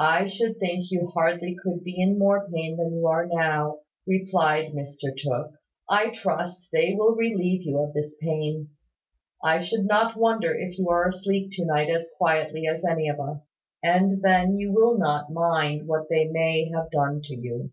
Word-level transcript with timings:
"I 0.00 0.24
should 0.24 0.58
think 0.58 0.90
you 0.90 1.06
hardly 1.14 1.54
could 1.62 1.84
be 1.84 1.96
in 2.00 2.18
more 2.18 2.50
pain 2.50 2.76
than 2.78 2.96
you 2.96 3.06
are 3.06 3.26
now," 3.30 3.82
replied 4.04 4.72
Mr 4.72 5.16
Tooke. 5.16 5.52
"I 5.88 6.10
trust 6.10 6.66
they 6.72 6.94
will 6.94 7.14
relieve 7.14 7.62
you 7.62 7.78
of 7.78 7.92
this 7.92 8.16
pain. 8.20 8.70
I 9.44 9.60
should 9.60 9.86
not 9.86 10.16
wonder 10.16 10.52
if 10.52 10.76
you 10.80 10.88
are 10.90 11.06
asleep 11.06 11.50
to 11.52 11.64
night 11.64 11.90
as 11.90 12.10
quietly 12.18 12.66
as 12.66 12.84
any 12.84 13.08
of 13.08 13.20
us; 13.20 13.48
and 13.84 14.20
then 14.20 14.58
you 14.58 14.72
will 14.72 14.98
not 14.98 15.30
mind 15.32 15.86
what 15.86 16.08
they 16.08 16.24
may 16.24 16.68
have 16.74 16.90
done 16.90 17.20
to 17.26 17.36
you." 17.36 17.70